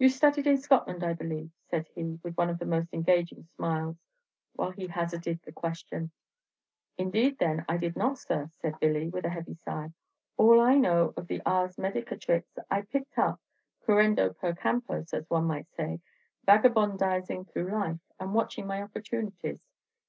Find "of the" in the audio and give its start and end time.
2.50-2.64, 11.16-11.42